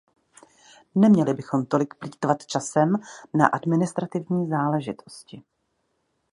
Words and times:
Neměli 0.95 1.33
bychom 1.33 1.65
tolik 1.65 1.93
plýtvat 1.93 2.45
časem 2.45 2.95
na 3.33 3.47
administrativní 3.47 4.47
záležitosti. 4.49 5.43